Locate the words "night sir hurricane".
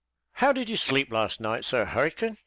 1.39-2.39